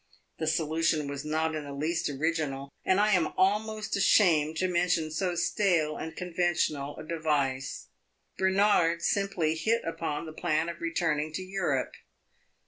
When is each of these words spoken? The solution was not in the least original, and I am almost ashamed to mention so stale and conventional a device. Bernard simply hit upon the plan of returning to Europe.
The 0.39 0.47
solution 0.47 1.07
was 1.07 1.23
not 1.23 1.53
in 1.53 1.63
the 1.63 1.73
least 1.73 2.09
original, 2.09 2.71
and 2.83 2.99
I 2.99 3.11
am 3.11 3.33
almost 3.37 3.95
ashamed 3.95 4.55
to 4.57 4.67
mention 4.67 5.11
so 5.11 5.35
stale 5.35 5.95
and 5.95 6.15
conventional 6.15 6.97
a 6.97 7.03
device. 7.03 7.87
Bernard 8.35 9.03
simply 9.03 9.53
hit 9.53 9.83
upon 9.85 10.25
the 10.25 10.33
plan 10.33 10.69
of 10.69 10.81
returning 10.81 11.31
to 11.33 11.43
Europe. 11.43 11.93